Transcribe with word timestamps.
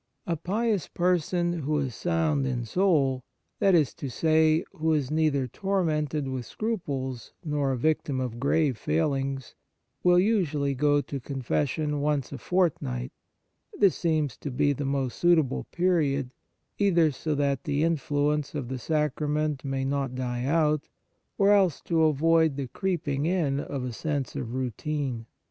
A 0.25 0.35
pious 0.35 0.87
person 0.87 1.53
who 1.59 1.77
is 1.77 1.93
sound 1.93 2.47
in 2.47 2.65
soul 2.65 3.23
that 3.59 3.75
is 3.75 3.93
to 3.93 4.09
say, 4.09 4.63
who 4.71 4.93
is 4.93 5.11
neither 5.11 5.47
tormented 5.47 6.27
with 6.27 6.47
scruples 6.47 7.33
nor 7.45 7.71
a 7.71 7.77
victim 7.77 8.19
of 8.19 8.39
grave 8.39 8.79
failings 8.79 9.53
will 10.03 10.17
usually 10.19 10.73
go 10.73 11.01
to 11.01 11.01
98 11.01 11.03
The 11.03 11.03
Sacrament 11.03 11.21
of 11.21 11.27
Penance 11.27 11.45
confession 11.45 12.01
once 12.01 12.31
a 12.31 12.37
fortnight; 12.39 13.11
this 13.77 13.95
seems 13.95 14.37
to 14.37 14.49
be 14.49 14.73
the 14.73 14.85
most 14.85 15.19
suitable 15.19 15.65
period, 15.71 16.31
either 16.79 17.11
so 17.11 17.35
that 17.35 17.65
the 17.65 17.83
influence 17.83 18.55
of 18.55 18.69
the 18.69 18.79
sacrament 18.79 19.63
may 19.63 19.85
not 19.85 20.15
die 20.15 20.45
out, 20.45 20.87
or 21.37 21.51
else 21.53 21.79
to 21.81 22.05
avoid 22.05 22.55
the 22.55 22.65
creeping 22.67 23.27
in 23.27 23.59
of 23.59 23.83
a 23.83 23.93
sense 23.93 24.35
of 24.35 24.55
routine. 24.55 25.27